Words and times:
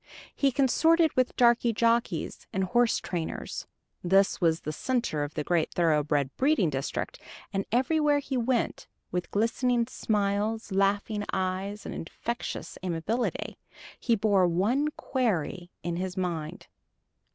He 0.35 0.51
consorted 0.51 1.15
with 1.15 1.35
darky 1.35 1.71
jockeys 1.73 2.47
and 2.51 2.63
horse 2.63 2.97
trainers 2.97 3.67
this 4.03 4.41
was 4.41 4.61
the 4.61 4.71
center 4.73 5.23
of 5.23 5.35
the 5.35 5.43
great 5.43 5.71
thoroughbred 5.75 6.35
breeding 6.37 6.71
district 6.71 7.19
and 7.53 7.67
everywhere 7.71 8.17
he 8.17 8.35
went, 8.35 8.87
with 9.11 9.29
glistening 9.29 9.85
smiles, 9.85 10.71
laughing 10.71 11.23
eyes, 11.31 11.85
and 11.85 11.93
infectious 11.93 12.79
amiability, 12.83 13.59
he 13.99 14.15
bore 14.15 14.47
one 14.47 14.87
query 14.97 15.69
in 15.83 15.97
his 15.97 16.17
mind. 16.17 16.65